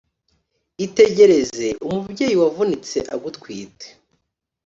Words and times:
Itegereze 0.85 1.67
umubyeyi 1.85 2.35
Wavunitse 2.41 2.97
agutwite, 3.13 3.87